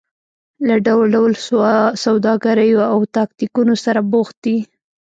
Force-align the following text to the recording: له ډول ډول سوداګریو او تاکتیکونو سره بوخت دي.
له 0.67 0.75
ډول 0.85 1.05
ډول 1.15 1.31
سوداګریو 2.05 2.79
او 2.93 2.99
تاکتیکونو 3.15 3.73
سره 3.85 3.99
بوخت 4.11 4.35
دي. 4.45 4.57